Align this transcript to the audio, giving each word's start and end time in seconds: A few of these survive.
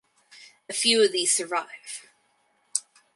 A 0.67 0.73
few 0.73 1.03
of 1.03 1.11
these 1.11 1.31
survive. 1.31 2.07